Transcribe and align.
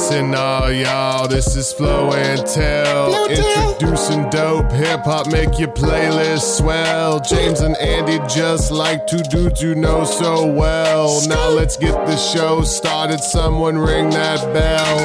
Listen, 0.00 0.32
all 0.32 0.70
y'all, 0.70 1.26
this 1.26 1.56
is 1.56 1.72
Flow 1.72 2.12
and 2.12 2.46
Tell. 2.46 3.10
Flow 3.12 3.26
Tell. 3.34 3.72
Introducing 3.72 4.30
dope 4.30 4.70
hip 4.70 5.00
hop, 5.00 5.26
make 5.26 5.58
your 5.58 5.70
playlist 5.70 6.56
swell. 6.56 7.18
James 7.18 7.62
and 7.62 7.76
Andy 7.78 8.20
just 8.32 8.70
like 8.70 9.08
two 9.08 9.18
dudes 9.18 9.60
you 9.60 9.74
know 9.74 10.04
so 10.04 10.46
well. 10.46 11.20
Now 11.26 11.48
let's 11.48 11.76
get 11.76 11.94
the 12.06 12.16
show 12.16 12.62
started. 12.62 13.18
Someone 13.18 13.76
ring 13.76 14.10
that 14.10 14.40
bell. 14.54 14.98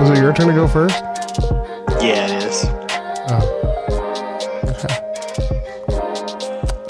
Was 0.00 0.10
it 0.10 0.18
your 0.18 0.32
turn 0.32 0.48
to 0.48 0.52
go 0.52 0.66
first? 0.66 1.00
Yeah, 2.02 2.26
it 2.28 2.42
is. 2.42 2.66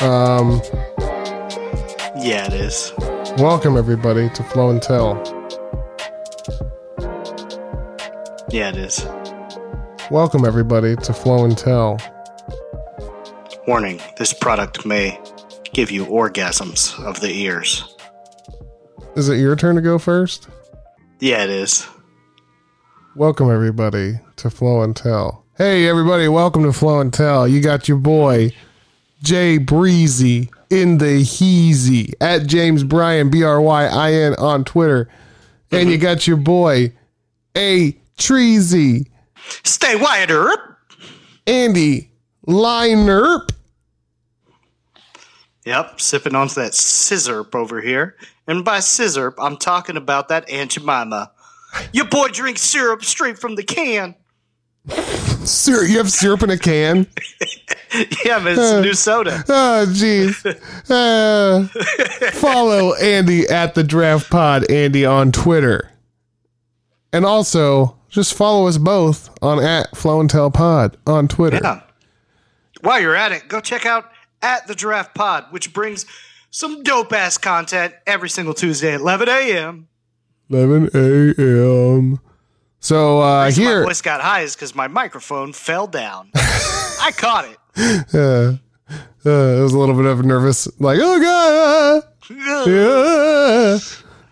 Um, 0.02 0.60
Yeah, 2.16 2.46
it 2.46 2.54
is. 2.54 2.92
Welcome 3.38 3.77
everybody 3.77 4.28
to 4.30 4.42
Flow 4.42 4.70
and 4.70 4.83
Tell. 4.83 5.16
Yeah, 8.50 8.69
it 8.69 8.77
is. 8.77 9.06
Welcome 10.11 10.44
everybody 10.44 10.97
to 10.97 11.12
Flow 11.14 11.44
and 11.44 11.56
Tell. 11.56 11.98
Warning 13.66 14.00
this 14.19 14.34
product 14.34 14.84
may 14.84 15.19
give 15.72 15.91
you 15.91 16.05
orgasms 16.05 16.98
of 17.05 17.20
the 17.20 17.30
ears. 17.30 17.97
Is 19.16 19.28
it 19.28 19.36
your 19.38 19.56
turn 19.56 19.77
to 19.77 19.83
go 19.83 19.98
first? 19.98 20.48
Yeah, 21.20 21.44
it 21.44 21.50
is. 21.50 21.86
Welcome 23.16 23.50
everybody 23.50 24.20
to 24.36 24.50
Flow 24.50 24.83
and 24.83 24.94
Tell. 24.94 25.44
Hey 25.56 25.86
everybody, 25.88 26.28
welcome 26.28 26.64
to 26.64 26.72
Flow 26.72 27.00
and 27.00 27.12
Tell. 27.12 27.48
You 27.48 27.60
got 27.62 27.88
your 27.88 27.98
boy 27.98 28.53
Jay 29.23 29.59
Breezy 29.59 30.51
in 30.70 30.98
the 30.98 31.23
Heezy 31.23 32.12
at 32.20 32.47
James 32.47 32.84
Bryan 32.84 33.31
B 33.31 33.42
R 33.42 33.61
Y 33.61 33.87
I 33.87 34.12
N 34.12 34.34
on 34.34 34.65
Twitter, 34.65 35.09
and 35.70 35.91
you 35.91 35.98
got 35.98 36.27
your 36.27 36.37
boy 36.37 36.92
A 37.56 37.93
Treasy 38.19 39.09
Stay 39.65 39.97
wider. 39.97 40.77
Andy 41.47 42.11
Linerp. 42.47 43.50
Yep, 45.65 46.00
sipping 46.00 46.34
onto 46.34 46.55
that 46.55 46.75
scissor 46.75 47.45
over 47.55 47.81
here. 47.81 48.17
And 48.47 48.65
by 48.65 48.81
scissor, 48.81 49.34
I'm 49.39 49.56
talking 49.56 49.97
about 49.97 50.28
that 50.28 50.48
Aunt 50.48 50.73
Jemima. 50.73 51.31
Your 51.93 52.06
boy 52.06 52.28
drinks 52.28 52.62
syrup 52.62 53.05
straight 53.05 53.39
from 53.39 53.55
the 53.55 53.62
can. 53.62 54.15
Syrup, 55.44 55.88
you 55.88 55.98
have 55.98 56.11
syrup 56.11 56.42
in 56.42 56.50
a 56.50 56.58
can? 56.58 57.06
Yeah, 58.25 58.42
but 58.42 58.52
it's 58.56 58.83
new 58.83 58.94
soda. 58.94 59.44
Oh, 59.50 59.84
jeez. 59.86 60.47
Uh, 60.88 61.69
follow 62.30 62.94
Andy 62.94 63.47
at 63.47 63.75
the 63.75 63.84
Draft 63.84 64.30
Pod, 64.30 64.70
Andy 64.70 65.05
on 65.05 65.30
Twitter. 65.30 65.91
And 67.12 67.27
also, 67.27 67.98
just 68.09 68.32
follow 68.32 68.66
us 68.66 68.78
both 68.78 69.28
on 69.43 69.62
at 69.62 69.94
Flow 69.94 70.20
and 70.20 70.31
Tell 70.31 70.50
Pod 70.50 70.97
on 71.06 71.28
Twitter. 71.28 71.60
Yeah. 71.62 71.82
While 72.81 72.99
you're 73.00 73.14
at 73.14 73.31
it, 73.31 73.47
go 73.49 73.60
check 73.60 73.84
out 73.84 74.10
at 74.41 74.66
the 74.66 74.75
Giraffe 74.75 75.12
Pod, 75.12 75.44
which 75.50 75.75
brings 75.75 76.06
some 76.50 76.82
dope 76.82 77.12
ass 77.12 77.37
content 77.37 77.93
every 78.06 78.31
single 78.31 78.54
Tuesday 78.54 78.94
at 78.94 79.00
11 79.00 79.28
a.m. 79.28 79.88
11 80.49 80.88
a.m. 80.94 82.20
So 82.82 83.20
uh, 83.20 83.50
here, 83.50 83.81
my 83.81 83.87
voice 83.87 84.03
got 84.03 84.20
high 84.20 84.41
is 84.41 84.56
because 84.56 84.75
my 84.75 84.88
microphone 84.88 85.53
fell 85.53 85.87
down. 85.87 86.31
I 86.34 87.12
caught 87.16 87.44
it. 87.44 87.59
uh, 88.12 88.56
uh, 89.25 89.59
it 89.59 89.62
was 89.62 89.72
a 89.72 89.78
little 89.78 89.94
bit 89.94 90.04
of 90.06 90.25
nervous, 90.25 90.69
like, 90.81 90.98
oh 91.00 91.20
god. 91.20 92.03
Yeah. 92.69 93.78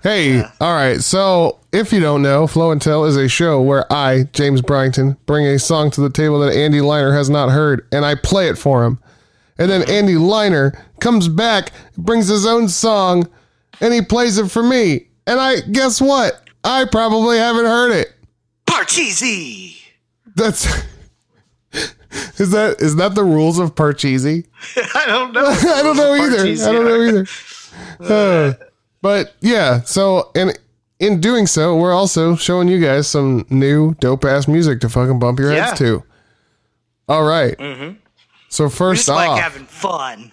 Hey, 0.02 0.42
all 0.60 0.74
right. 0.74 1.00
So, 1.00 1.60
if 1.72 1.92
you 1.92 2.00
don't 2.00 2.22
know, 2.22 2.46
Flow 2.48 2.72
and 2.72 2.82
Tell 2.82 3.04
is 3.04 3.16
a 3.16 3.28
show 3.28 3.60
where 3.60 3.90
I, 3.92 4.24
James 4.32 4.62
Bryington, 4.62 5.16
bring 5.26 5.46
a 5.46 5.58
song 5.58 5.90
to 5.92 6.00
the 6.00 6.10
table 6.10 6.40
that 6.40 6.56
Andy 6.56 6.80
Liner 6.80 7.12
has 7.12 7.30
not 7.30 7.50
heard, 7.50 7.86
and 7.92 8.04
I 8.04 8.16
play 8.16 8.48
it 8.48 8.58
for 8.58 8.84
him. 8.84 8.98
And 9.58 9.70
then 9.70 9.88
Andy 9.88 10.16
Liner 10.16 10.72
comes 11.00 11.28
back, 11.28 11.72
brings 11.96 12.26
his 12.26 12.46
own 12.46 12.68
song, 12.68 13.28
and 13.80 13.94
he 13.94 14.00
plays 14.02 14.38
it 14.38 14.50
for 14.50 14.62
me. 14.62 15.06
And 15.26 15.38
I 15.38 15.60
guess 15.60 16.00
what? 16.00 16.48
I 16.64 16.86
probably 16.86 17.36
haven't 17.38 17.66
heard 17.66 17.92
it. 17.92 18.12
Parcheesi. 18.70 19.76
That's 20.36 20.66
is 22.38 22.50
that 22.50 22.76
is 22.80 22.96
that 22.96 23.14
the 23.14 23.24
rules 23.24 23.58
of 23.58 23.74
Parcheesi? 23.74 24.46
I 24.94 25.04
don't 25.06 25.32
know. 25.32 25.44
I 25.46 25.82
don't 25.82 25.96
know 25.96 26.14
either. 26.14 26.40
I 26.40 26.72
don't 26.72 26.84
know 26.84 27.02
either. 27.02 27.26
Uh, 28.00 28.54
but 29.02 29.34
yeah, 29.40 29.82
so 29.82 30.30
and 30.34 30.58
in 30.98 31.20
doing 31.20 31.46
so, 31.46 31.76
we're 31.76 31.94
also 31.94 32.36
showing 32.36 32.68
you 32.68 32.80
guys 32.80 33.08
some 33.08 33.46
new 33.50 33.94
dope 33.94 34.24
ass 34.24 34.46
music 34.46 34.80
to 34.80 34.88
fucking 34.88 35.18
bump 35.18 35.38
your 35.38 35.50
heads 35.50 35.78
to. 35.78 36.04
All 37.08 37.24
right. 37.24 37.56
So 38.48 38.68
first 38.68 39.06
just 39.06 39.10
off, 39.10 39.28
like 39.28 39.42
having 39.42 39.66
fun. 39.66 40.32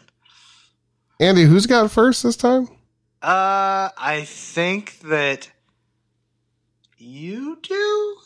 Andy, 1.19 1.43
who's 1.43 1.65
got 1.65 1.89
first 1.91 2.23
this 2.23 2.35
time? 2.35 2.67
Uh, 3.21 3.89
I 3.97 4.23
think 4.25 4.99
that 5.01 5.49
you 6.97 7.57
do. 7.61 8.17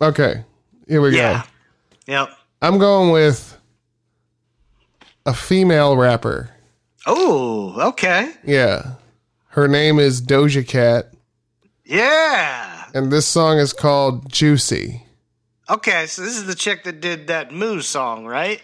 Okay, 0.00 0.44
here 0.86 1.00
we 1.00 1.16
Yeah. 1.16 1.42
go. 2.06 2.12
Yep. 2.12 2.30
I'm 2.62 2.78
going 2.78 3.10
with 3.10 3.56
a 5.26 5.34
female 5.34 5.96
rapper. 5.96 6.50
Oh, 7.06 7.88
okay. 7.90 8.32
Yeah, 8.44 8.92
her 9.48 9.66
name 9.68 9.98
is 9.98 10.20
Doja 10.22 10.66
Cat, 10.66 11.12
Yeah. 11.84 12.84
and 12.94 13.10
this 13.12 13.26
song 13.26 13.58
is 13.58 13.72
called 13.72 14.30
"Juicy." 14.30 15.04
Okay, 15.70 16.06
so 16.06 16.22
this 16.22 16.36
is 16.36 16.46
the 16.46 16.54
chick 16.54 16.84
that 16.84 17.00
did 17.00 17.26
that 17.26 17.52
Moo 17.52 17.80
song, 17.82 18.24
right? 18.26 18.62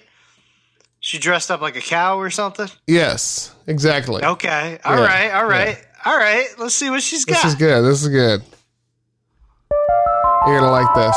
She 1.01 1.19
dressed 1.19 1.51
up 1.51 1.61
like 1.61 1.77
a 1.77 1.83
cow 1.83 2.19
or 2.19 2.31
something? 2.31 2.69
Yes, 2.87 3.53
exactly. 3.66 4.25
Okay. 4.25 4.78
all 4.84 4.97
Yeah, 4.97 5.05
right, 5.06 5.31
all 5.34 5.45
right, 5.47 5.78
all 6.06 6.16
right. 6.16 6.47
Let's 6.59 6.75
see 6.75 6.89
what 6.89 7.03
she's 7.03 7.27
got. 7.27 7.34
This 7.43 7.45
is 7.45 7.55
good. 7.56 7.83
This 7.83 8.03
is 8.03 8.09
good. 8.09 8.43
You're 10.47 10.60
gonna 10.60 10.71
like 10.71 10.93
this. 10.94 11.16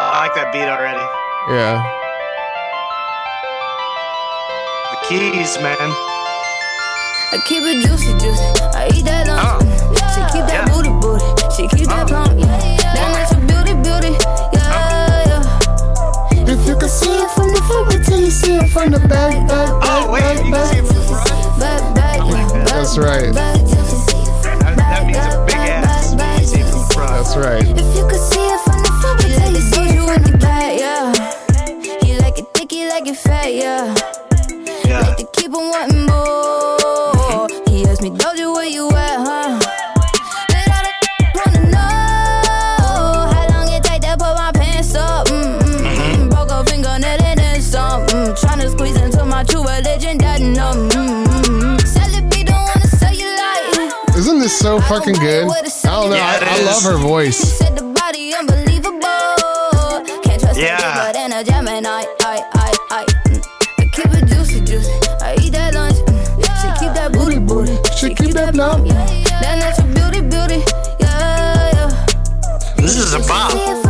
I 0.00 0.24
like 0.24 0.34
that 0.34 0.48
beat 0.52 0.64
already. 0.64 1.04
Yeah. 1.52 1.76
The 4.92 4.98
keys, 5.04 5.52
man. 5.60 5.76
I 5.76 7.36
keep 7.44 7.60
it 7.68 7.84
juicy, 7.84 8.16
juicy. 8.16 8.40
I 8.72 8.88
eat 8.96 9.04
that 9.04 9.28
lunch. 9.28 9.44
Oh. 9.44 9.60
She 10.08 10.20
keep 10.32 10.44
that 10.48 10.64
Yeah. 10.64 10.72
booty, 10.72 10.88
booty. 10.88 11.28
She 11.52 11.68
keep 11.68 11.88
that 11.92 12.08
oh. 12.08 12.24
plump. 12.24 12.40
Yeah. 12.40 12.48
That 12.96 13.12
natural 13.12 13.44
beauty, 13.44 13.74
beauty. 13.84 14.12
Yeah, 14.56 14.72
oh. 14.72 16.32
yeah. 16.32 16.48
If 16.48 16.64
you 16.66 16.76
can 16.80 16.88
See 16.88 17.12
it 17.12 17.28
from 17.36 17.52
the 17.52 17.60
front, 17.68 17.88
wait 17.92 18.00
till 18.08 18.20
you 18.24 18.30
see 18.32 18.56
it 18.56 18.70
from 18.72 18.88
the 18.90 19.00
back, 19.04 19.36
back, 19.46 19.68
back, 19.68 19.84
Oh, 19.84 20.08
wait, 20.10 20.24
back, 20.24 20.40
you 20.40 20.48
can 20.48 20.64
see 20.72 20.78
it 20.80 20.86
from 20.88 20.96
the 20.96 21.04
back. 21.12 21.28
front? 21.28 21.60
Back, 21.60 21.82
back, 21.94 22.16
back, 22.24 22.64
That's 22.72 22.96
right. 22.96 23.34
back, 23.34 23.57
so 54.80 54.88
fucking 54.88 55.14
good? 55.14 55.44
I 55.48 55.62
don't 55.84 56.10
know. 56.10 56.16
Yeah, 56.16 56.38
I, 56.42 56.58
I 56.60 56.62
love 56.62 56.82
her 56.84 56.96
voice. 56.98 57.38
said 57.58 57.76
the 57.76 57.82
body 57.82 58.34
unbelievable. 58.34 59.00
Can't 60.22 60.40
trust 60.40 60.58
Yeah. 60.58 60.78
a 60.78 60.80
but 61.12 61.16
in 61.16 61.32
a 61.32 61.44
Gemini. 61.44 61.88
I, 61.88 62.06
I, 62.54 62.72
I. 62.90 63.04
Mm. 63.04 63.46
I 63.78 63.84
keep 63.92 64.06
it 64.14 64.26
juicy, 64.26 64.60
juicy. 64.60 64.90
I 65.22 65.34
eat 65.40 65.52
that 65.52 65.74
lunch. 65.74 65.96
Mm. 65.96 66.42
She 66.60 66.68
keep 66.84 66.92
that 66.94 67.12
booty, 67.12 67.38
booty. 67.38 67.76
She 67.96 68.14
keep 68.14 68.34
that 68.34 68.54
plump. 68.54 68.86
yeah. 68.86 68.94
That 69.40 69.58
natural 69.58 69.88
beauty, 69.94 70.20
beauty. 70.28 70.62
Yeah, 71.00 71.70
yeah. 71.74 72.06
This 72.76 72.96
is 72.96 73.14
a 73.14 73.18
bop. 73.20 73.52
Back, 73.52 73.84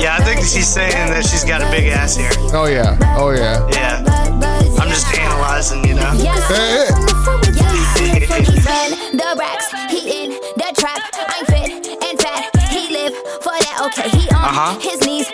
Yeah, 0.00 0.16
I 0.18 0.20
think 0.24 0.40
she's 0.40 0.66
saying 0.68 1.10
that 1.12 1.24
she's 1.24 1.44
got 1.44 1.62
a 1.62 1.70
big 1.70 1.84
ass 1.86 2.16
here. 2.16 2.30
Oh 2.52 2.66
yeah. 2.66 2.98
Oh 3.18 3.30
yeah. 3.30 3.66
Yeah. 3.70 4.02
back, 4.02 4.40
back, 4.40 4.64
I'm 4.80 4.88
just 4.88 5.06
analyzing, 5.16 5.84
you 5.84 5.93
know? 5.93 5.93
Yeah, 5.93 5.93
Hey. 6.48 6.86
from 6.88 7.06
the 7.06 7.14
front, 7.24 7.42
wait 7.42 7.54
till 7.54 7.74
you 7.74 7.84
see 7.94 8.10
it 8.16 8.28
from 8.28 8.44
the. 9.16 9.34
Racks, 9.36 9.66
he 9.90 10.24
in 10.24 10.30
the 10.30 10.72
trap. 10.78 11.00
I'm 11.14 11.44
fit 11.46 11.88
and 12.04 12.20
fat. 12.20 12.54
He 12.70 12.92
live 12.92 13.12
for 13.42 13.50
that. 13.58 13.80
Okay, 13.86 14.08
he 14.10 14.28
on 14.30 14.44
Uh-huh. 14.44 14.78
his 14.78 15.00
knees. 15.04 15.26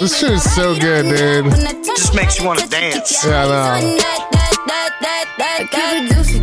This 0.00 0.18
shit 0.18 0.30
is 0.30 0.54
so 0.54 0.74
good, 0.74 1.04
dude. 1.14 1.52
Just 1.84 2.14
makes 2.14 2.38
you 2.38 2.46
wanna 2.46 2.66
dance. 2.66 3.22
Yeah, 3.22 3.44
I 3.44 3.80
know. 3.80 4.00
I 5.36 5.64
keep 5.66 6.10
it 6.10 6.14
juicy, 6.14 6.40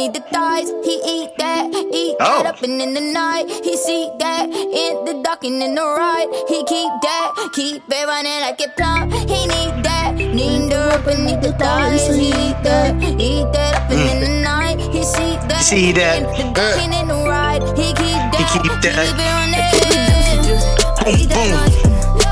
need 0.00 0.14
the 0.14 0.20
thighs. 0.32 0.68
He 0.82 0.94
eat 1.14 1.30
that, 1.36 1.64
eat 1.92 2.16
Oh. 2.20 2.42
that 2.42 2.46
up 2.54 2.62
and 2.62 2.80
in 2.80 2.94
the 2.94 3.00
night. 3.00 3.44
He 3.66 3.76
see 3.76 4.08
that 4.18 4.46
in 4.48 5.04
the 5.04 5.14
dark 5.24 5.44
and 5.44 5.62
in 5.62 5.74
the 5.74 5.86
right. 6.00 6.28
He 6.48 6.58
keep 6.64 6.92
that, 7.06 7.28
keep 7.52 7.82
it 7.86 8.06
running 8.06 8.40
like 8.40 8.60
it 8.66 8.72
plump. 8.78 9.12
He 9.12 9.40
need 9.54 9.74
that, 9.88 10.14
need 10.16 10.70
the 10.72 10.80
rump 10.88 11.06
and 11.06 11.26
need 11.26 11.42
the 11.42 11.52
thighs. 11.60 12.06
He 12.16 12.28
eat 12.28 12.58
that, 12.64 12.90
eat 13.28 13.46
that 13.52 13.72
up 13.76 13.90
and 13.90 14.00
in 14.12 14.18
the 14.24 14.32
mm. 14.32 14.50
night. 14.52 14.76
He 14.94 15.02
see 15.04 15.32
that, 15.50 15.62
See 15.70 15.92
that. 15.92 16.16
in 16.16 16.24
the 16.24 16.44
dark 16.56 16.76
and 16.84 16.94
in 17.00 17.06
the 17.12 17.20
right. 17.28 17.60
He 17.76 17.88
keep 18.00 18.20
that, 18.32 18.40
He 18.40 18.44
keep 18.56 18.76
that. 18.84 19.04
keep 19.04 19.20
it 19.20 19.30
running. 19.36 19.68
Boom, 19.76 20.00
boom. 20.48 21.60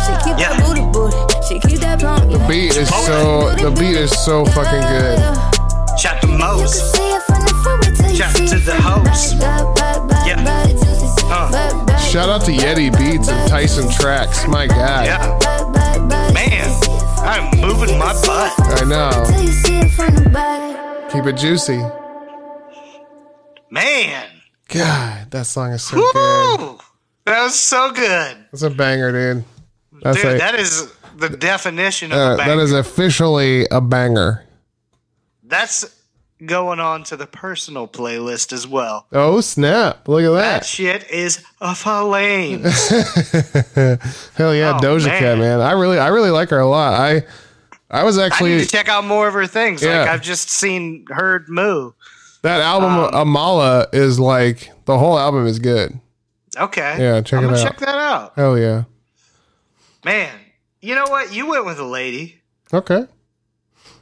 She 0.04 0.12
keep 0.24 0.36
Yeah. 0.40 0.56
that 0.56 0.64
booty, 0.64 0.84
booty. 0.94 1.20
She 1.46 1.54
keep 1.68 1.80
that 1.80 2.00
plump, 2.00 2.30
yeah. 2.30 2.48
Beat 2.48 2.76
is 2.76 2.88
so 2.88 3.52
the 3.60 3.70
beat 3.78 3.96
is 4.04 4.12
so 4.24 4.44
fucking 4.56 4.84
good. 4.92 5.18
Shout 5.98 6.20
to 6.22 6.28
Mose. 8.02 8.16
See 8.16 8.22
it 8.22 8.32
from 8.32 8.54
the 8.54 8.72
front, 8.72 9.04
wait 9.04 9.18
till 9.18 9.26
you 9.28 9.48
Shout 9.48 9.62
see 9.62 9.66
to 9.66 9.78
the 9.78 10.22
Yeah. 10.26 10.44
Uh. 11.30 11.98
Shout 11.98 12.28
out 12.28 12.44
to 12.46 12.52
Yeti 12.52 12.96
Beats 12.98 13.28
and 13.28 13.48
Tyson 13.50 13.84
Trax. 13.88 14.48
My 14.48 14.66
God. 14.66 15.04
Yeah. 15.06 16.32
Man, 16.32 16.70
I'm 17.26 17.60
moving 17.60 17.98
my 17.98 18.12
butt. 18.24 18.52
I 18.58 18.84
know. 18.84 19.24
Till 19.30 19.42
you 19.42 19.52
see 19.52 19.78
it 19.78 19.90
from 19.92 20.14
the 20.14 20.30
back. 20.30 21.10
Keep 21.10 21.26
it 21.26 21.36
juicy. 21.36 21.80
Man. 23.70 24.26
God, 24.68 25.30
that 25.30 25.46
song 25.46 25.72
is 25.72 25.82
so 25.82 25.96
good. 26.12 26.78
That 27.24 27.42
was 27.44 27.58
so 27.58 27.92
good. 27.92 28.36
That's 28.52 28.62
a 28.62 28.70
banger, 28.70 29.12
dude. 29.12 29.44
That's 30.02 30.22
Dude, 30.22 30.36
a, 30.36 30.38
that 30.38 30.54
is 30.54 30.92
the 31.16 31.28
definition 31.28 32.12
of 32.12 32.18
uh, 32.18 32.34
a 32.34 32.36
banger. 32.36 32.62
is 32.62 32.72
officially 32.72 33.66
a 33.70 33.80
banger. 33.80 34.44
That's 35.42 35.97
going 36.46 36.80
on 36.80 37.02
to 37.04 37.16
the 37.16 37.26
personal 37.26 37.88
playlist 37.88 38.52
as 38.52 38.66
well. 38.66 39.06
Oh 39.12 39.40
snap! 39.40 40.06
Look 40.08 40.22
at 40.24 40.30
That 40.30 40.60
that. 40.60 40.66
shit 40.66 41.10
is 41.10 41.44
a 41.60 41.74
flame. 41.74 42.60
Hell 44.36 44.54
yeah, 44.54 44.76
Oh, 44.76 44.80
Doja 44.80 45.06
man. 45.06 45.18
Cat, 45.20 45.38
man. 45.38 45.60
I 45.60 45.72
really, 45.72 45.98
I 45.98 46.08
really 46.08 46.30
like 46.30 46.50
her 46.50 46.58
a 46.60 46.66
lot. 46.68 46.94
I, 46.94 47.22
I 47.90 48.04
was 48.04 48.18
actually 48.18 48.54
I 48.54 48.56
need 48.58 48.64
to 48.64 48.70
check 48.70 48.88
out 48.88 49.04
more 49.04 49.28
of 49.28 49.34
her 49.34 49.46
things. 49.46 49.82
Yeah. 49.82 50.00
Like 50.00 50.08
I've 50.10 50.22
just 50.22 50.50
seen 50.50 51.06
heard 51.08 51.48
Moo. 51.48 51.92
that 52.42 52.60
album 52.60 52.92
Um, 52.92 53.12
Amala 53.12 53.92
is 53.94 54.18
like 54.20 54.70
the 54.84 54.98
whole 54.98 55.18
album 55.18 55.46
is 55.46 55.58
good. 55.58 55.98
Okay. 56.56 56.96
Yeah, 56.98 57.20
check 57.22 57.40
I'm 57.42 57.50
it 57.50 57.58
out. 57.58 57.62
check 57.62 57.78
that 57.78 57.88
out. 57.98 58.32
Hell 58.36 58.58
yeah. 58.58 58.84
Man, 60.04 60.32
you 60.80 60.94
know 60.94 61.06
what? 61.08 61.32
You 61.32 61.46
went 61.48 61.64
with 61.64 61.78
a 61.78 61.84
lady. 61.84 62.40
Okay. 62.72 63.06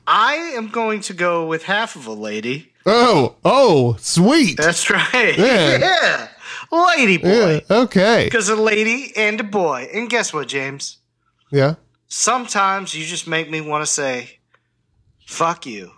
I 0.07 0.35
am 0.57 0.69
going 0.69 1.01
to 1.03 1.15
go 1.15 1.47
with 1.47 1.65
half 1.65 1.97
of 1.97 2.07
a 2.07 2.13
lady. 2.13 2.73
Oh, 2.85 3.37
oh, 3.45 3.97
sweet. 3.99 4.57
That's 4.57 4.89
right. 4.91 5.35
Yeah. 5.37 5.79
yeah. 5.79 6.29
Lady 6.71 7.15
Yeah. 7.15 7.59
boy. 7.59 7.65
Okay. 7.69 8.25
Because 8.25 8.49
a 8.49 8.57
lady 8.57 9.13
and 9.17 9.41
a 9.41 9.45
boy. 9.45 9.89
And 9.93 10.09
guess 10.09 10.33
what, 10.33 10.49
James? 10.49 10.99
Yeah. 11.51 11.75
Sometimes 12.09 12.95
you 12.95 13.05
just 13.05 13.27
make 13.27 13.51
me 13.51 13.61
want 13.61 13.83
to 13.85 13.91
say, 13.91 14.39
fuck 15.27 15.67
you. 15.67 15.91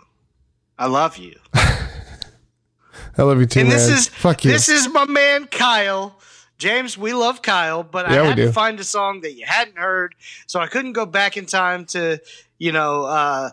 I 0.77 0.87
love 0.87 1.17
you. 1.17 1.35
I 1.53 3.23
love 3.23 3.39
you 3.39 3.45
too, 3.45 3.59
and 3.61 3.69
man. 3.69 3.77
this 3.77 3.89
is 3.89 4.07
fuck 4.07 4.45
you. 4.45 4.51
This 4.51 4.69
is 4.69 4.87
my 4.87 5.05
man 5.05 5.45
Kyle. 5.47 6.17
James, 6.57 6.97
we 6.97 7.13
love 7.13 7.41
Kyle, 7.41 7.83
but 7.83 8.09
Yeah, 8.09 8.21
I 8.21 8.25
had 8.27 8.37
to 8.37 8.51
find 8.51 8.79
a 8.79 8.83
song 8.83 9.21
that 9.21 9.33
you 9.33 9.45
hadn't 9.45 9.77
heard, 9.77 10.15
so 10.45 10.59
I 10.59 10.67
couldn't 10.67 10.93
go 10.93 11.05
back 11.05 11.35
in 11.37 11.45
time 11.45 11.85
to, 11.87 12.19
you 12.57 12.71
know, 12.71 13.03
uh, 13.03 13.49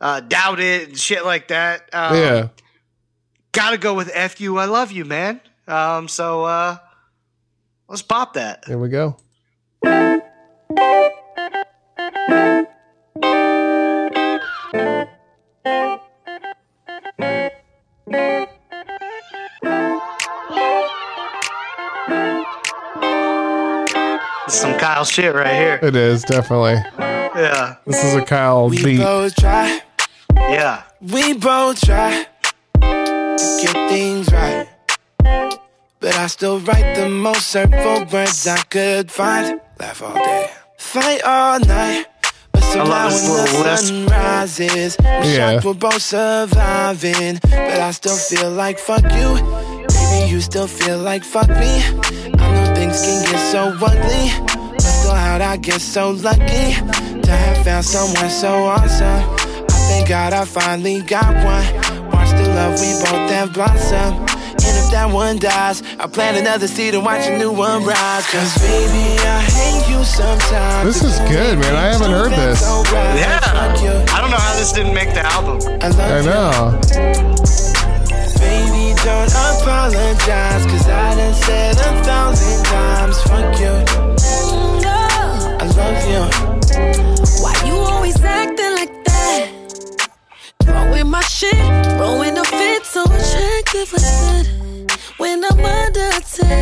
uh, 0.00 0.20
doubt 0.20 0.60
it 0.60 0.88
and 0.88 0.98
shit 0.98 1.24
like 1.24 1.48
that. 1.48 1.88
Um, 1.92 2.16
yeah. 2.16 2.48
Gotta 3.52 3.78
go 3.78 3.94
with 3.94 4.10
F 4.12 4.40
you, 4.40 4.58
I 4.58 4.64
love 4.64 4.90
you, 4.92 5.04
man. 5.04 5.40
Um, 5.68 6.08
so 6.08 6.44
uh, 6.44 6.76
let's 7.88 8.02
pop 8.02 8.34
that. 8.34 8.64
There 8.66 8.78
we 8.78 8.88
go. 8.88 9.16
Some 24.46 24.78
Kyle 24.78 25.04
shit 25.04 25.34
right 25.34 25.54
here. 25.54 25.78
It 25.82 25.96
is 25.96 26.22
definitely. 26.22 26.74
Yeah, 27.36 27.76
This 27.86 28.04
is 28.04 28.14
a 28.14 28.24
Kyle 28.24 28.68
We 28.68 28.82
beat. 28.84 29.00
Both 30.48 30.50
try, 30.50 30.54
yeah. 30.54 30.82
we 31.00 31.34
both 31.34 31.80
try 31.80 32.26
to 32.80 33.58
get 33.62 33.88
things 33.88 34.32
right. 34.32 34.68
But 36.00 36.16
I 36.16 36.26
still 36.26 36.58
write 36.60 36.96
the 36.96 37.08
most 37.08 37.52
hurtful 37.54 38.04
words 38.12 38.46
I 38.46 38.58
could 38.68 39.10
find. 39.10 39.60
Laugh 39.80 40.02
all 40.02 40.14
day, 40.14 40.50
fight 40.78 41.22
all 41.24 41.58
night. 41.60 42.06
But 42.52 42.62
somehow 42.62 43.08
when 43.08 43.24
the 43.24 43.32
little 43.32 43.62
lisp. 43.62 43.86
sun 43.86 44.06
rises, 44.06 44.96
we 45.00 45.04
Yeah. 45.04 45.52
shocked 45.54 45.64
we're 45.64 45.74
both 45.74 46.02
surviving. 46.02 47.38
But 47.42 47.80
I 47.80 47.90
still 47.92 48.16
feel 48.16 48.50
like 48.50 48.78
fuck 48.78 49.02
you. 49.02 49.34
Baby, 49.88 50.30
you 50.30 50.40
still 50.40 50.66
feel 50.66 50.98
like 50.98 51.24
fuck 51.24 51.48
me. 51.48 51.82
I 52.38 52.50
know 52.52 52.74
things 52.74 53.00
can 53.00 53.22
get 53.24 53.40
so 53.50 53.72
ugly. 53.80 54.32
But 54.72 54.82
still, 54.82 55.14
how'd 55.14 55.40
I 55.40 55.56
get 55.56 55.80
so 55.80 56.10
lucky 56.10 56.74
to 57.22 57.30
have 57.30 57.64
found 57.64 57.84
someone 57.84 58.30
so 58.30 58.64
awesome? 58.64 59.43
I 59.94 59.98
thank 59.98 60.08
God 60.08 60.32
I 60.32 60.44
finally 60.44 61.02
got 61.02 61.32
one. 61.46 62.10
Watch 62.10 62.30
the 62.34 62.50
love 62.50 62.80
we 62.80 62.90
both 62.98 63.30
have 63.30 63.52
blossom. 63.52 64.26
And 64.66 64.74
if 64.82 64.90
that 64.90 65.08
one 65.08 65.38
dies, 65.38 65.84
I'll 66.00 66.08
plant 66.08 66.36
another 66.36 66.66
seed 66.66 66.96
and 66.96 67.04
watch 67.04 67.28
a 67.28 67.38
new 67.38 67.52
one 67.52 67.84
rise. 67.84 68.26
Cause 68.26 68.58
baby, 68.58 69.22
I 69.22 69.40
hate 69.46 69.86
you 69.88 70.02
sometimes. 70.02 70.82
This 70.82 71.04
is 71.04 71.16
good, 71.30 71.60
man. 71.60 71.76
I 71.76 71.94
haven't 71.94 72.10
heard 72.10 72.32
this. 72.32 72.60
Yeah. 72.90 73.38
I 74.10 74.18
don't 74.20 74.32
know 74.32 74.36
how 74.36 74.58
this 74.58 74.72
didn't 74.72 74.94
make 74.94 75.14
the 75.14 75.24
album. 75.24 75.62
I 75.80 75.86
love 75.86 76.10
I 76.10 76.22
know. 76.26 76.74
Baby, 78.42 78.98
don't 78.98 79.30
apologize. 79.30 80.66
Cause 80.74 80.88
I 80.88 81.14
done 81.14 81.34
said 81.34 81.76
a 81.78 82.02
thousand 82.02 82.64
times. 82.64 83.22
Fuck 83.22 83.60
you. 83.62 84.33
Under 96.40 96.54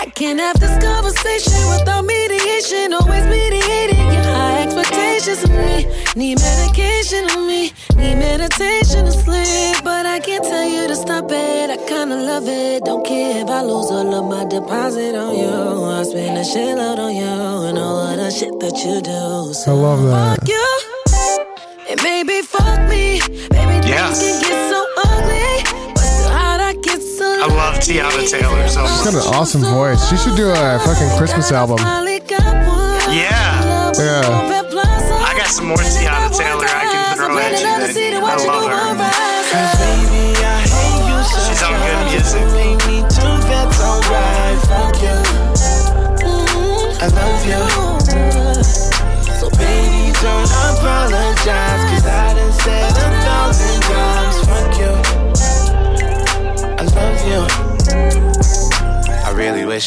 I 0.00 0.10
can't 0.14 0.40
have 0.40 0.58
this 0.60 0.76
conversation 0.82 1.60
without 1.70 2.04
mediation. 2.04 2.92
Always 2.92 3.24
mediating, 3.26 4.12
you 4.12 4.24
Need 6.16 6.38
medication 6.40 7.28
on 7.30 7.48
me, 7.48 7.72
need 7.96 8.14
meditation 8.16 9.04
to 9.04 9.10
sleep. 9.10 9.82
But 9.82 10.06
I 10.06 10.20
can't 10.20 10.44
tell 10.44 10.64
you 10.64 10.86
to 10.86 10.94
stop 10.94 11.24
it. 11.28 11.70
I 11.70 11.76
kinda 11.88 12.14
love 12.14 12.46
it. 12.46 12.84
Don't 12.84 13.04
care 13.04 13.42
if 13.42 13.48
I 13.48 13.62
lose 13.62 13.90
all 13.90 14.14
of 14.14 14.24
my 14.26 14.44
deposit 14.44 15.16
on 15.16 15.36
you. 15.36 15.84
I 15.84 16.04
spend 16.04 16.38
a 16.38 16.42
shitload 16.42 16.98
on 16.98 17.16
you 17.16 17.68
and 17.68 17.78
all 17.78 17.98
of 17.98 18.16
the 18.16 18.30
shit 18.30 18.60
that 18.60 18.76
you 18.84 19.00
do. 19.00 19.52
So 19.54 19.72
I 19.72 19.74
love 19.74 20.02
that. 20.04 20.38
Fuck 20.38 20.48
you. 20.48 20.66
And 21.90 22.02
maybe 22.02 22.42
fuck 22.42 22.88
me. 22.88 23.20
Baby, 23.50 23.88
Yeah. 23.88 24.63
Teyana 27.84 28.24
Taylor 28.30 28.66
so 28.68 28.86
She's 28.86 29.02
got 29.04 29.14
an 29.14 29.20
awesome 29.34 29.60
voice. 29.62 30.08
She 30.08 30.16
should 30.16 30.36
do 30.36 30.48
a 30.48 30.78
fucking 30.84 31.10
Christmas 31.18 31.50
album. 31.52 31.76
Yeah. 31.78 32.00
Yeah. 33.92 34.24
I 35.20 35.34
got 35.36 35.48
some 35.48 35.66
more 35.66 35.76
Teyana 35.76 36.30
Taylor 36.36 36.64
I 36.64 36.86
can 36.90 37.16
throw 37.16 37.36
at 37.38 37.60
you. 37.60 37.66
That 37.66 37.94
I 38.24 38.36
love 38.46 38.64
her. 38.64 38.94
Cause 39.52 39.74
baby, 39.78 40.34
I 40.40 40.42
hate 40.64 41.04
you 41.12 41.18
so 41.28 41.38
She's 41.44 41.62
on 41.62 41.72
good 41.72 41.98
much. 42.00 42.12
music. 42.12 42.44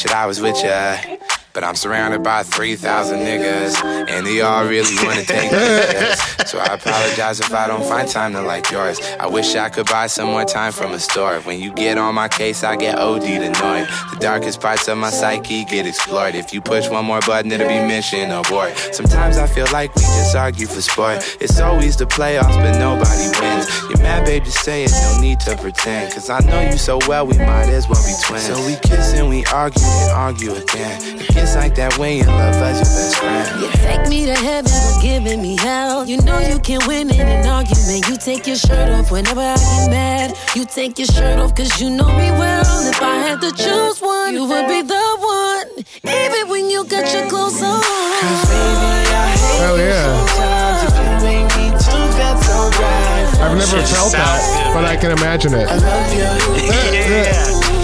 That 0.03 0.15
I 0.15 0.25
was 0.25 0.39
with 0.41 0.63
ya. 0.63 1.16
But 1.57 1.63
I'm 1.63 1.73
surrounded 1.73 2.21
by 2.21 2.43
3,000 2.43 3.17
niggas, 3.17 3.83
and 3.83 4.27
they 4.27 4.41
all 4.41 4.63
really 4.65 4.93
wanna 5.03 5.23
take 5.23 5.49
pictures. 5.49 6.21
So 6.47 6.59
I 6.59 6.75
apologize 6.75 7.41
if 7.41 7.53
I 7.53 7.67
don't 7.67 7.83
find 7.83 8.07
time 8.07 8.31
to 8.31 8.41
like 8.41 8.71
yours. 8.71 9.01
I 9.19 9.27
wish 9.27 9.53
I 9.55 9.67
could 9.67 9.87
buy 9.87 10.07
some 10.07 10.27
more 10.29 10.45
time 10.45 10.71
from 10.71 10.93
a 10.93 10.99
store. 10.99 11.41
When 11.41 11.59
you 11.59 11.73
get 11.73 11.97
on 11.97 12.15
my 12.15 12.29
case, 12.29 12.63
I 12.63 12.77
get 12.77 12.97
OD'd 12.97 13.25
annoyed. 13.25 13.89
The 14.11 14.17
darkest 14.21 14.61
parts 14.61 14.87
of 14.87 14.97
my 14.97 15.09
psyche 15.09 15.65
get 15.65 15.85
explored. 15.85 16.35
If 16.35 16.53
you 16.53 16.61
push 16.61 16.87
one 16.87 17.03
more 17.03 17.19
button, 17.19 17.51
it'll 17.51 17.67
be 17.67 17.85
mission 17.85 18.31
abort. 18.31 18.77
Sometimes 18.93 19.37
I 19.37 19.47
feel 19.47 19.65
like 19.73 19.93
we 19.97 20.03
just 20.03 20.37
argue 20.37 20.67
for 20.67 20.79
sport. 20.79 21.37
It's 21.41 21.59
always 21.59 21.97
the 21.97 22.05
playoffs, 22.05 22.55
but 22.55 22.79
nobody 22.79 23.27
wins. 23.41 23.67
You're 23.89 23.99
mad, 23.99 24.25
babe, 24.25 24.45
just 24.45 24.63
say 24.63 24.85
it, 24.85 24.91
no 24.91 25.19
need 25.19 25.41
to 25.41 25.57
pretend. 25.57 26.13
Cause 26.13 26.29
I 26.29 26.39
know 26.39 26.61
you 26.61 26.77
so 26.77 26.97
well, 27.09 27.27
we 27.27 27.37
might 27.39 27.67
as 27.67 27.89
well 27.89 28.01
be 28.07 28.13
twins. 28.23 28.45
So 28.45 28.65
we 28.65 28.77
kiss 28.87 29.15
and 29.15 29.27
we 29.27 29.43
argue 29.47 29.83
and 29.83 30.11
argue 30.11 30.53
again. 30.53 31.01
It 31.19 31.46
gets 31.47 31.55
like 31.55 31.75
that 31.75 31.97
when 31.97 32.17
you 32.17 32.25
love 32.25 32.55
as 32.55 32.77
your 32.77 32.91
best 32.91 33.15
friend. 33.15 33.61
You 33.61 33.69
take 33.71 34.09
me 34.09 34.25
to 34.25 34.35
heaven, 34.35 34.71
but 34.71 35.01
giving 35.01 35.41
me 35.41 35.55
hell. 35.57 36.05
You 36.05 36.21
know 36.21 36.39
you 36.39 36.59
can 36.59 36.85
win 36.87 37.09
in 37.09 37.27
an 37.27 37.47
argument. 37.47 38.07
You 38.07 38.17
take 38.17 38.47
your 38.47 38.55
shirt 38.55 38.89
off 38.89 39.11
whenever 39.11 39.39
I 39.39 39.55
get 39.55 39.89
mad. 39.89 40.37
You 40.55 40.65
take 40.65 40.97
your 40.99 41.07
shirt 41.07 41.39
off 41.39 41.55
cause 41.55 41.79
you 41.81 41.89
know 41.89 42.07
me 42.07 42.31
well. 42.31 42.89
If 42.89 43.01
I 43.01 43.15
had 43.27 43.41
to 43.41 43.51
choose 43.51 43.99
one, 44.01 44.33
you 44.33 44.43
would 44.45 44.67
be 44.67 44.81
the 44.81 45.05
one. 45.19 45.67
Even 46.03 46.49
when 46.49 46.69
you 46.69 46.83
got 46.85 47.11
your 47.13 47.27
clothes 47.29 47.61
on. 47.61 47.81
Cause 47.81 48.43
baby, 48.51 49.07
I 49.07 49.27
hate 49.39 49.59
Hell 49.63 49.77
you 49.77 49.83
yeah. 49.83 50.25
sometimes. 50.27 50.79
If 50.87 50.95
you 50.99 51.11
make 51.27 51.49
me 51.55 51.65
too, 51.79 52.05
that's 52.19 52.49
alright. 52.49 53.27
I've 53.39 53.57
never 53.57 53.81
felt 53.87 54.11
that, 54.11 54.71
but 54.73 54.83
I 54.85 54.97
can 54.97 55.11
imagine 55.11 55.53
it. 55.53 55.67
I 55.69 55.75
love 55.77 56.13
you. 56.13 56.27
Yeah. 57.07 57.76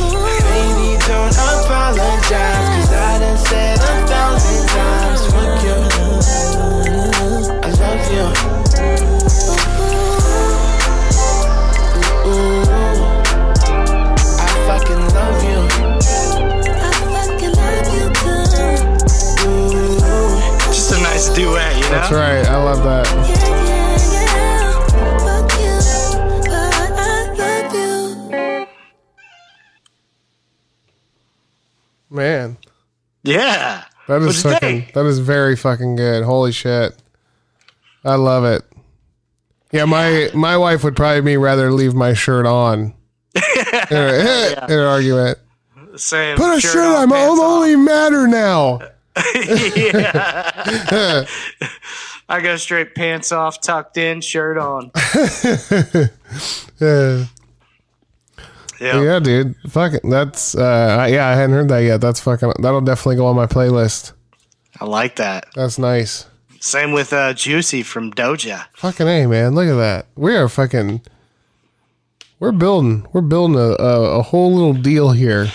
Yeah. 33.23 33.83
that 34.07 34.21
is 34.21 34.43
What'd 34.43 34.59
fucking. 34.61 34.87
That 34.93 35.05
is 35.05 35.19
very 35.19 35.55
fucking 35.55 35.95
good. 35.95 36.23
Holy 36.23 36.51
shit. 36.51 36.95
I 38.05 38.15
love 38.15 38.43
it. 38.43 38.63
Yeah, 39.71 39.85
my 39.85 40.29
my 40.33 40.57
wife 40.57 40.83
would 40.83 40.95
probably 40.95 41.21
be 41.21 41.37
rather 41.37 41.71
leave 41.71 41.95
my 41.95 42.13
shirt 42.13 42.45
on 42.45 42.93
in, 43.35 43.43
a, 43.91 44.65
in 44.69 44.71
an 44.71 44.79
argument. 44.79 45.39
Same. 45.95 46.37
Put 46.37 46.57
a 46.57 46.61
shirt 46.61 46.73
shirt, 46.73 46.85
on, 46.85 46.95
on. 46.95 47.01
I'm 47.03 47.09
pants 47.09 47.39
off. 47.39 47.45
only 47.45 47.75
matter 47.75 48.27
now. 48.27 48.79
yeah. 49.35 51.25
I 52.29 52.41
go 52.41 52.55
straight 52.57 52.95
pants 52.95 53.31
off, 53.31 53.61
tucked 53.61 53.97
in, 53.97 54.21
shirt 54.21 54.57
on. 54.57 54.91
Yeah. 56.79 57.25
Yeah. 58.83 59.01
Yeah, 59.01 59.19
dude. 59.19 59.55
Fuck 59.69 59.93
it. 59.93 60.01
That's 60.03 60.55
uh 60.55 61.07
yeah, 61.09 61.27
I 61.29 61.35
hadn't 61.35 61.55
heard 61.55 61.69
that 61.69 61.79
yet. 61.79 62.01
That's 62.01 62.19
fucking 62.19 62.53
that'll 62.59 62.81
definitely 62.81 63.15
go 63.15 63.27
on 63.27 63.35
my 63.35 63.45
playlist. 63.47 64.11
I 64.81 64.85
like 64.85 65.15
that. 65.17 65.45
That's 65.55 65.79
nice. 65.79 66.25
Same 66.59 66.91
with 66.93 67.11
uh, 67.13 67.33
Juicy 67.33 67.83
from 67.83 68.11
Doja. 68.13 68.65
Fucking 68.73 69.07
A, 69.07 69.27
man. 69.27 69.53
Look 69.53 69.67
at 69.67 69.75
that. 69.75 70.07
We 70.15 70.35
are 70.35 70.47
fucking 70.49 71.01
we're 72.39 72.51
building 72.51 73.05
we're 73.13 73.21
building 73.21 73.55
a, 73.57 73.75
a, 73.81 74.19
a 74.19 74.21
whole 74.21 74.53
little 74.53 74.73
deal 74.73 75.11
here. 75.11 75.49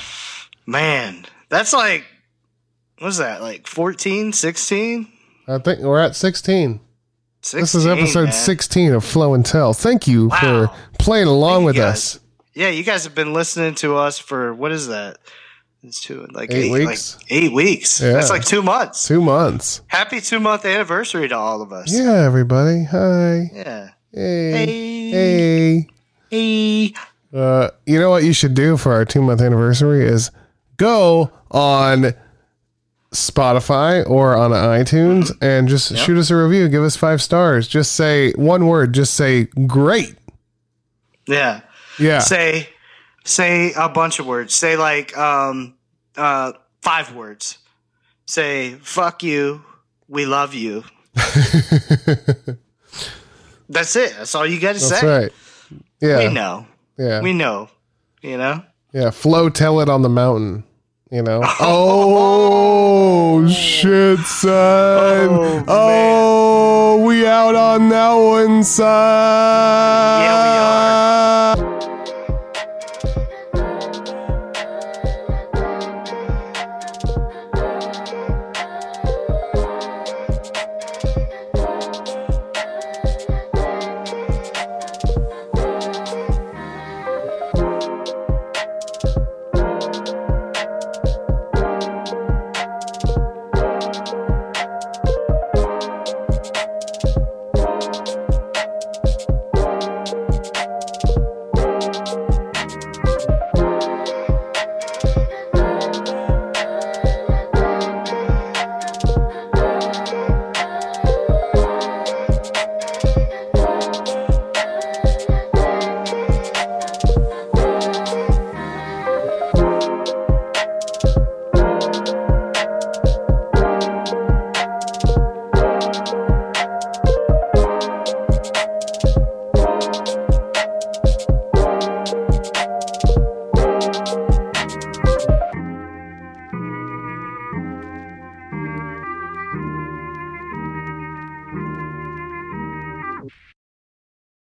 Man, 0.66 1.25
that's 1.49 1.73
like, 1.73 2.04
what 2.99 3.08
is 3.08 3.16
that, 3.18 3.40
like 3.40 3.66
14, 3.66 4.32
16? 4.32 5.08
I 5.49 5.58
think 5.58 5.80
we're 5.80 5.99
at 6.00 6.14
16. 6.14 6.80
16 7.40 7.61
This 7.61 7.75
is 7.75 7.87
episode 7.87 8.25
man. 8.25 8.32
16 8.32 8.92
of 8.92 9.04
Flow 9.04 9.32
and 9.35 9.47
Tell. 9.47 9.73
Thank 9.73 10.06
you 10.06 10.28
Wow. 10.28 10.66
for 10.68 10.70
playing 10.99 11.26
along 11.28 11.61
Thank 11.64 11.76
with 11.76 11.78
us. 11.78 12.20
Yeah, 12.58 12.70
you 12.70 12.82
guys 12.82 13.04
have 13.04 13.14
been 13.14 13.32
listening 13.32 13.76
to 13.76 13.94
us 13.94 14.18
for, 14.18 14.52
what 14.52 14.72
is 14.72 14.88
that? 14.88 15.18
It's 15.84 16.00
two, 16.00 16.26
like 16.32 16.52
Eight 16.52 16.64
eight, 16.64 16.88
weeks? 16.88 17.16
Like 17.16 17.26
eight 17.30 17.52
weeks. 17.52 18.00
Yeah. 18.00 18.14
That's 18.14 18.30
like 18.30 18.44
two 18.44 18.62
months. 18.62 19.06
Two 19.06 19.20
months. 19.20 19.82
Happy 19.86 20.20
two 20.20 20.40
month 20.40 20.64
anniversary 20.64 21.28
to 21.28 21.36
all 21.36 21.62
of 21.62 21.72
us. 21.72 21.96
Yeah, 21.96 22.24
everybody. 22.24 22.82
Hi. 22.82 23.48
Yeah. 23.54 23.90
Hey. 24.12 24.50
Hey. 24.50 25.10
Hey. 25.12 25.88
Hey. 26.30 26.94
Uh, 27.32 27.70
you 27.86 28.00
know 28.00 28.10
what 28.10 28.24
you 28.24 28.32
should 28.32 28.54
do 28.54 28.76
for 28.76 28.92
our 28.92 29.04
two 29.04 29.22
month 29.22 29.40
anniversary 29.40 30.04
is 30.04 30.32
go 30.78 31.30
on 31.52 32.12
Spotify 33.12 34.04
or 34.10 34.36
on 34.36 34.50
iTunes 34.50 35.30
and 35.40 35.68
just 35.68 35.96
shoot 35.96 36.18
us 36.18 36.28
a 36.32 36.36
review. 36.36 36.68
Give 36.68 36.82
us 36.82 36.96
five 36.96 37.22
stars. 37.22 37.68
Just 37.68 37.92
say 37.92 38.32
one 38.32 38.66
word. 38.66 38.94
Just 38.94 39.14
say 39.14 39.44
great. 39.68 40.16
Yeah. 41.28 41.60
Yeah. 41.98 42.18
Say, 42.20 42.68
say 43.24 43.72
a 43.76 43.88
bunch 43.88 44.18
of 44.18 44.26
words. 44.26 44.54
Say 44.54 44.76
like, 44.76 45.16
um, 45.16 45.74
uh, 46.16 46.52
five 46.82 47.14
words. 47.14 47.58
Say, 48.26 48.74
fuck 48.82 49.22
you. 49.22 49.62
We 50.08 50.26
love 50.26 50.54
you. 50.54 50.84
That's 53.68 53.96
it. 53.96 54.14
That's 54.16 54.34
all 54.34 54.46
you 54.46 54.58
got 54.60 54.74
to 54.74 54.80
say. 54.80 55.06
right. 55.20 55.32
Yeah. 56.00 56.18
We 56.18 56.28
know. 56.32 56.66
Yeah. 56.96 57.20
We 57.20 57.32
know. 57.34 57.68
You 58.22 58.38
know? 58.38 58.62
Yeah. 58.92 59.10
Flow 59.10 59.48
tell 59.50 59.80
it 59.80 59.88
on 59.88 60.02
the 60.02 60.08
mountain. 60.08 60.64
You 61.10 61.22
know? 61.22 61.42
Oh, 61.60 63.46
shit, 63.48 64.18
son. 64.20 65.28
Oh, 65.30 65.64
Oh, 67.00 67.04
we 67.06 67.26
out 67.26 67.54
on 67.54 67.88
that 67.90 68.14
one, 68.14 68.64
son. 68.64 70.22
Yeah, 70.22 70.42
we 71.56 71.62
are. 71.62 71.77